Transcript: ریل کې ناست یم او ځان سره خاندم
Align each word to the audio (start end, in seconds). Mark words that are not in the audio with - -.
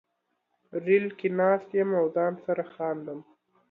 ریل 0.85 1.07
کې 1.19 1.27
ناست 1.39 1.69
یم 1.77 1.89
او 1.99 2.05
ځان 2.15 2.33
سره 2.45 2.63
خاندم 2.73 3.19